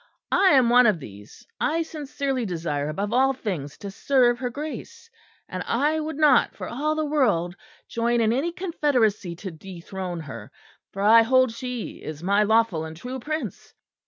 [0.31, 5.11] I am one of these: I sincerely desire above all things to serve her Grace,
[5.47, 7.55] and I would not, for all the world,
[7.87, 10.51] join in any confederacy to dethrone her,
[10.91, 13.75] for I hold she is my lawful and true Prince.